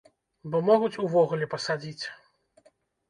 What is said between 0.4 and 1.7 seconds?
Бо могуць увогуле